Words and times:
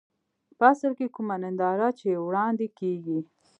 په 0.57 0.63
اصل 0.73 0.91
کې 0.97 1.07
کومه 1.15 1.35
ننداره 1.43 1.89
چې 1.99 2.09
وړاندې 2.27 2.67
کېږي. 2.79 3.19